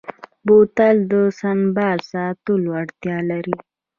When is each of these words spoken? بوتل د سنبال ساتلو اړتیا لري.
بوتل 0.45 0.95
د 1.11 1.13
سنبال 1.39 1.97
ساتلو 2.11 2.69
اړتیا 2.81 3.17
لري. 3.31 3.57